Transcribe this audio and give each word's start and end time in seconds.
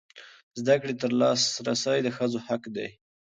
زده 0.59 0.75
کړې 0.81 0.95
ته 1.01 1.07
لاسرسی 1.19 1.97
د 2.03 2.07
ښځو 2.17 2.39
حق 2.47 2.63
دی. 2.75 2.89